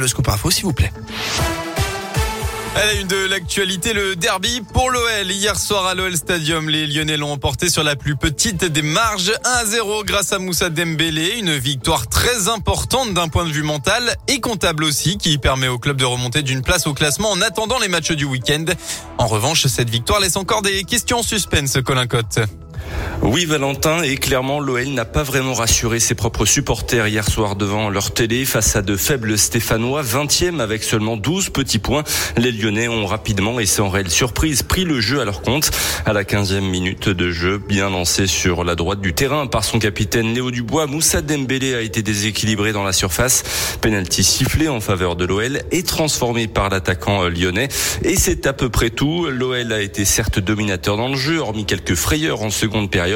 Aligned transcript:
Le 0.00 0.08
scoop 0.08 0.28
info, 0.28 0.50
s'il 0.50 0.64
vous 0.64 0.72
plaît. 0.72 0.90
À 2.74 2.86
la 2.86 2.94
une 2.94 3.06
de 3.06 3.26
l'actualité, 3.26 3.92
le 3.92 4.16
derby 4.16 4.62
pour 4.72 4.90
l'OL. 4.90 5.30
Hier 5.30 5.56
soir 5.58 5.86
à 5.86 5.94
l'OL 5.94 6.16
Stadium, 6.16 6.70
les 6.70 6.86
Lyonnais 6.86 7.18
l'ont 7.18 7.30
emporté 7.30 7.68
sur 7.68 7.84
la 7.84 7.94
plus 7.94 8.16
petite 8.16 8.64
des 8.64 8.82
marges, 8.82 9.32
1-0 9.44 10.04
grâce 10.04 10.32
à 10.32 10.38
Moussa 10.38 10.70
Dembélé. 10.70 11.34
Une 11.38 11.56
victoire 11.56 12.08
très 12.08 12.48
importante 12.48 13.12
d'un 13.12 13.28
point 13.28 13.44
de 13.44 13.52
vue 13.52 13.62
mental 13.62 14.16
et 14.26 14.40
comptable 14.40 14.84
aussi, 14.84 15.18
qui 15.18 15.36
permet 15.36 15.68
au 15.68 15.78
club 15.78 15.98
de 15.98 16.06
remonter 16.06 16.42
d'une 16.42 16.62
place 16.62 16.86
au 16.86 16.94
classement 16.94 17.30
en 17.30 17.42
attendant 17.42 17.78
les 17.78 17.88
matchs 17.88 18.12
du 18.12 18.24
week-end. 18.24 18.64
En 19.18 19.26
revanche, 19.26 19.66
cette 19.66 19.90
victoire 19.90 20.20
laisse 20.20 20.36
encore 20.36 20.62
des 20.62 20.82
questions 20.84 21.18
en 21.18 21.22
suspense, 21.22 21.76
Colin 21.84 22.06
Cotte. 22.06 22.40
Oui, 23.24 23.44
Valentin, 23.44 24.02
et 24.02 24.16
clairement, 24.16 24.58
l'OL 24.58 24.88
n'a 24.88 25.04
pas 25.04 25.22
vraiment 25.22 25.54
rassuré 25.54 26.00
ses 26.00 26.16
propres 26.16 26.44
supporters 26.44 27.06
hier 27.06 27.24
soir 27.24 27.54
devant 27.54 27.88
leur 27.88 28.12
télé 28.12 28.44
face 28.44 28.74
à 28.74 28.82
de 28.82 28.96
faibles 28.96 29.38
Stéphanois, 29.38 30.02
20e 30.02 30.58
avec 30.58 30.82
seulement 30.82 31.16
12 31.16 31.50
petits 31.50 31.78
points. 31.78 32.02
Les 32.36 32.50
Lyonnais 32.50 32.88
ont 32.88 33.06
rapidement, 33.06 33.60
et 33.60 33.66
sans 33.66 33.88
réelle 33.90 34.10
surprise, 34.10 34.64
pris 34.64 34.82
le 34.82 35.00
jeu 35.00 35.20
à 35.20 35.24
leur 35.24 35.42
compte. 35.42 35.70
À 36.04 36.12
la 36.12 36.24
15e 36.24 36.62
minute 36.62 37.08
de 37.08 37.30
jeu, 37.30 37.58
bien 37.58 37.90
lancé 37.90 38.26
sur 38.26 38.64
la 38.64 38.74
droite 38.74 39.00
du 39.00 39.14
terrain 39.14 39.46
par 39.46 39.62
son 39.62 39.78
capitaine 39.78 40.34
Léo 40.34 40.50
Dubois, 40.50 40.88
Moussa 40.88 41.22
Dembélé 41.22 41.76
a 41.76 41.80
été 41.80 42.02
déséquilibré 42.02 42.72
dans 42.72 42.82
la 42.82 42.92
surface. 42.92 43.44
Penalty 43.80 44.24
sifflé 44.24 44.68
en 44.68 44.80
faveur 44.80 45.14
de 45.14 45.26
l'OL 45.26 45.62
et 45.70 45.84
transformé 45.84 46.48
par 46.48 46.70
l'attaquant 46.70 47.28
lyonnais. 47.28 47.68
Et 48.02 48.16
c'est 48.16 48.48
à 48.48 48.52
peu 48.52 48.68
près 48.68 48.90
tout. 48.90 49.28
L'OL 49.30 49.72
a 49.72 49.80
été 49.80 50.04
certes 50.04 50.40
dominateur 50.40 50.96
dans 50.96 51.08
le 51.08 51.16
jeu, 51.16 51.38
hormis 51.38 51.66
quelques 51.66 51.94
frayeurs 51.94 52.42
en 52.42 52.50
seconde 52.50 52.90
période 52.90 53.11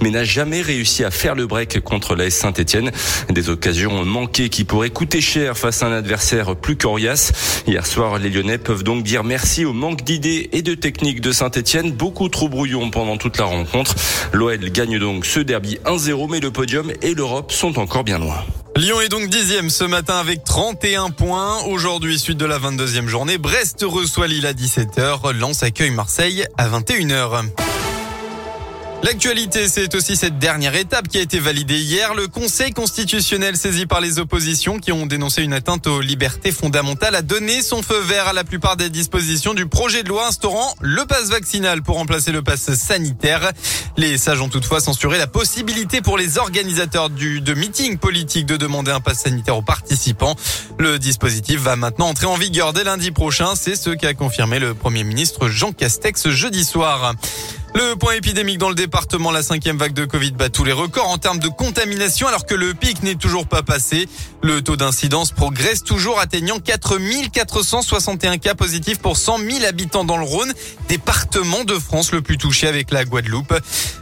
mais 0.00 0.10
n'a 0.10 0.24
jamais 0.24 0.62
réussi 0.62 1.04
à 1.04 1.10
faire 1.10 1.34
le 1.34 1.46
break 1.46 1.80
contre 1.80 2.14
l'AS 2.14 2.30
Saint-Etienne. 2.30 2.90
Des 3.30 3.50
occasions 3.50 4.04
manquées 4.04 4.48
qui 4.48 4.64
pourraient 4.64 4.90
coûter 4.90 5.20
cher 5.20 5.56
face 5.56 5.82
à 5.82 5.86
un 5.86 5.92
adversaire 5.92 6.56
plus 6.56 6.76
coriace. 6.76 7.32
Hier 7.66 7.86
soir, 7.86 8.18
les 8.18 8.30
Lyonnais 8.30 8.58
peuvent 8.58 8.82
donc 8.82 9.02
dire 9.02 9.24
merci 9.24 9.64
au 9.64 9.72
manque 9.72 10.02
d'idées 10.02 10.50
et 10.52 10.62
de 10.62 10.74
techniques 10.74 11.20
de 11.20 11.32
Saint-Etienne, 11.32 11.92
beaucoup 11.92 12.28
trop 12.28 12.48
brouillon 12.48 12.90
pendant 12.90 13.16
toute 13.16 13.38
la 13.38 13.44
rencontre. 13.44 13.94
L'OL 14.32 14.70
gagne 14.70 14.98
donc 14.98 15.26
ce 15.26 15.40
derby 15.40 15.78
1-0, 15.84 16.30
mais 16.30 16.40
le 16.40 16.50
podium 16.50 16.92
et 17.02 17.14
l'Europe 17.14 17.52
sont 17.52 17.78
encore 17.78 18.04
bien 18.04 18.18
loin. 18.18 18.44
Lyon 18.76 19.00
est 19.00 19.08
donc 19.08 19.30
dixième 19.30 19.70
ce 19.70 19.84
matin 19.84 20.16
avec 20.18 20.44
31 20.44 21.08
points. 21.08 21.62
Aujourd'hui, 21.66 22.18
suite 22.18 22.36
de 22.36 22.44
la 22.44 22.58
22e 22.58 23.06
journée, 23.06 23.38
Brest 23.38 23.82
reçoit 23.86 24.26
Lille 24.26 24.46
à 24.46 24.52
17h. 24.52 25.32
Lens 25.32 25.62
accueille 25.62 25.92
Marseille 25.92 26.44
à 26.58 26.68
21h. 26.68 27.65
L'actualité, 29.06 29.68
c'est 29.68 29.94
aussi 29.94 30.16
cette 30.16 30.40
dernière 30.40 30.74
étape 30.74 31.06
qui 31.06 31.18
a 31.18 31.20
été 31.20 31.38
validée 31.38 31.78
hier. 31.78 32.12
Le 32.14 32.26
Conseil 32.26 32.72
constitutionnel 32.72 33.56
saisi 33.56 33.86
par 33.86 34.00
les 34.00 34.18
oppositions 34.18 34.80
qui 34.80 34.90
ont 34.90 35.06
dénoncé 35.06 35.44
une 35.44 35.52
atteinte 35.52 35.86
aux 35.86 36.00
libertés 36.00 36.50
fondamentales 36.50 37.14
a 37.14 37.22
donné 37.22 37.62
son 37.62 37.82
feu 37.82 38.00
vert 38.00 38.26
à 38.26 38.32
la 38.32 38.42
plupart 38.42 38.76
des 38.76 38.90
dispositions 38.90 39.54
du 39.54 39.66
projet 39.66 40.02
de 40.02 40.08
loi 40.08 40.26
instaurant 40.26 40.74
le 40.80 41.04
pass 41.06 41.28
vaccinal 41.28 41.82
pour 41.82 41.98
remplacer 41.98 42.32
le 42.32 42.42
pass 42.42 42.74
sanitaire. 42.74 43.52
Les 43.96 44.18
sages 44.18 44.40
ont 44.40 44.48
toutefois 44.48 44.80
censuré 44.80 45.18
la 45.18 45.28
possibilité 45.28 46.00
pour 46.00 46.18
les 46.18 46.36
organisateurs 46.36 47.08
du, 47.08 47.40
de 47.40 47.54
meetings 47.54 47.98
politiques 47.98 48.46
de 48.46 48.56
demander 48.56 48.90
un 48.90 49.00
pass 49.00 49.20
sanitaire 49.20 49.56
aux 49.56 49.62
participants. 49.62 50.34
Le 50.80 50.98
dispositif 50.98 51.60
va 51.60 51.76
maintenant 51.76 52.08
entrer 52.08 52.26
en 52.26 52.34
vigueur 52.34 52.72
dès 52.72 52.82
lundi 52.82 53.12
prochain. 53.12 53.54
C'est 53.54 53.76
ce 53.76 53.90
qu'a 53.90 54.14
confirmé 54.14 54.58
le 54.58 54.74
Premier 54.74 55.04
ministre 55.04 55.46
Jean 55.46 55.70
Castex 55.70 56.28
jeudi 56.30 56.64
soir. 56.64 57.14
Le 57.76 57.94
point 57.94 58.14
épidémique 58.14 58.56
dans 58.56 58.70
le 58.70 58.74
département, 58.74 59.30
la 59.30 59.42
cinquième 59.42 59.76
vague 59.76 59.92
de 59.92 60.06
Covid 60.06 60.30
bat 60.30 60.48
tous 60.48 60.64
les 60.64 60.72
records 60.72 61.10
en 61.10 61.18
termes 61.18 61.38
de 61.38 61.48
contamination 61.48 62.26
alors 62.26 62.46
que 62.46 62.54
le 62.54 62.72
pic 62.72 63.02
n'est 63.02 63.16
toujours 63.16 63.46
pas 63.46 63.62
passé. 63.62 64.08
Le 64.42 64.62
taux 64.62 64.76
d'incidence 64.76 65.30
progresse 65.30 65.84
toujours 65.84 66.18
atteignant 66.18 66.58
4461 66.58 68.38
cas 68.38 68.54
positifs 68.54 68.98
pour 68.98 69.18
100 69.18 69.40
000 69.40 69.64
habitants 69.68 70.04
dans 70.04 70.16
le 70.16 70.24
Rhône, 70.24 70.54
département 70.88 71.64
de 71.64 71.74
France 71.74 72.12
le 72.12 72.22
plus 72.22 72.38
touché 72.38 72.66
avec 72.66 72.90
la 72.92 73.04
Guadeloupe. 73.04 73.52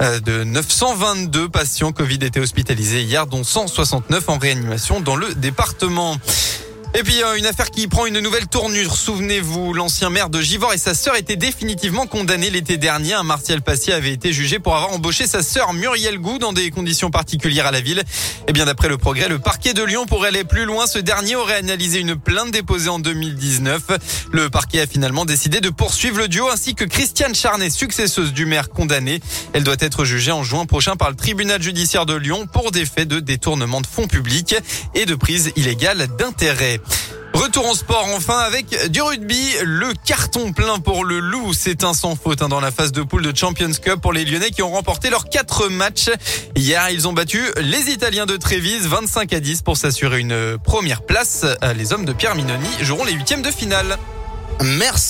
Euh, 0.00 0.20
de 0.20 0.44
922 0.44 1.48
patients 1.48 1.90
Covid 1.90 2.18
étaient 2.22 2.38
hospitalisés 2.38 3.02
hier, 3.02 3.26
dont 3.26 3.42
169 3.42 4.28
en 4.28 4.38
réanimation 4.38 5.00
dans 5.00 5.16
le 5.16 5.34
département. 5.34 6.16
Et 6.98 7.02
puis 7.02 7.22
euh, 7.22 7.36
une 7.36 7.44
affaire 7.44 7.70
qui 7.70 7.88
prend 7.88 8.06
une 8.06 8.20
nouvelle 8.20 8.46
tournure. 8.46 8.96
Souvenez-vous, 8.96 9.74
l'ancien 9.74 10.08
maire 10.08 10.30
de 10.30 10.40
Givor 10.40 10.72
et 10.72 10.78
sa 10.78 10.94
sœur 10.94 11.14
étaient 11.14 11.36
définitivement 11.36 12.06
condamnés 12.06 12.48
l'été 12.48 12.78
dernier. 12.78 13.14
Martial 13.22 13.60
Passier 13.60 13.92
avait 13.92 14.14
été 14.14 14.32
jugé 14.32 14.58
pour 14.58 14.74
avoir 14.74 14.94
embauché 14.94 15.26
sa 15.26 15.42
sœur 15.42 15.74
Muriel 15.74 16.18
Gou 16.18 16.38
dans 16.38 16.54
des 16.54 16.70
conditions 16.70 17.10
particulières 17.10 17.66
à 17.66 17.70
la 17.70 17.82
ville. 17.82 18.02
Et 18.48 18.54
bien 18.54 18.64
d'après 18.64 18.88
le 18.88 18.96
progrès, 18.96 19.28
le 19.28 19.38
parquet 19.38 19.74
de 19.74 19.82
Lyon 19.82 20.06
pourrait 20.06 20.28
aller 20.28 20.44
plus 20.44 20.64
loin. 20.64 20.86
Ce 20.86 20.98
dernier 20.98 21.36
aurait 21.36 21.56
analysé 21.56 21.98
une 22.00 22.16
plainte 22.16 22.50
déposée 22.50 22.88
en 22.88 22.98
2019. 22.98 23.82
Le 24.32 24.48
parquet 24.48 24.80
a 24.80 24.86
finalement 24.86 25.26
décidé 25.26 25.60
de 25.60 25.68
poursuivre 25.68 26.16
le 26.16 26.28
duo 26.28 26.48
ainsi 26.48 26.74
que 26.74 26.86
Christiane 26.86 27.34
Charnet, 27.34 27.68
successeuse 27.68 28.32
du 28.32 28.46
maire 28.46 28.70
condamnée. 28.70 29.20
Elle 29.52 29.64
doit 29.64 29.76
être 29.80 30.06
jugée 30.06 30.32
en 30.32 30.44
juin 30.44 30.64
prochain 30.64 30.96
par 30.96 31.10
le 31.10 31.16
tribunal 31.16 31.60
judiciaire 31.60 32.06
de 32.06 32.14
Lyon 32.14 32.46
pour 32.50 32.72
des 32.72 32.86
faits 32.86 33.08
de 33.08 33.20
détournement 33.20 33.82
de 33.82 33.86
fonds 33.86 34.08
publics 34.08 34.56
et 34.94 35.04
de 35.04 35.14
prise 35.14 35.52
illégale 35.56 36.08
d'intérêt. 36.18 36.80
Retour 37.32 37.66
en 37.66 37.74
sport 37.74 38.06
enfin 38.14 38.38
avec 38.38 38.90
du 38.90 39.02
rugby. 39.02 39.54
Le 39.62 39.92
carton 40.04 40.52
plein 40.52 40.78
pour 40.78 41.04
le 41.04 41.20
Loup. 41.20 41.52
C'est 41.52 41.84
un 41.84 41.92
sans 41.92 42.16
faute 42.16 42.40
hein, 42.40 42.48
dans 42.48 42.60
la 42.60 42.70
phase 42.70 42.92
de 42.92 43.02
poule 43.02 43.22
de 43.22 43.36
Champions 43.36 43.72
Cup 43.72 44.00
pour 44.00 44.12
les 44.12 44.24
Lyonnais 44.24 44.50
qui 44.50 44.62
ont 44.62 44.70
remporté 44.70 45.10
leurs 45.10 45.28
quatre 45.28 45.68
matchs. 45.68 46.08
Hier, 46.56 46.88
ils 46.90 47.06
ont 47.06 47.12
battu 47.12 47.42
les 47.60 47.90
Italiens 47.90 48.26
de 48.26 48.36
Trévise 48.36 48.86
25 48.86 49.32
à 49.34 49.40
10 49.40 49.62
pour 49.62 49.76
s'assurer 49.76 50.20
une 50.20 50.56
première 50.64 51.02
place. 51.02 51.44
Les 51.76 51.92
hommes 51.92 52.06
de 52.06 52.14
Pierre 52.14 52.36
Minoni 52.36 52.68
joueront 52.80 53.04
les 53.04 53.12
huitièmes 53.12 53.42
de 53.42 53.50
finale. 53.50 53.98
Merci. 54.62 55.04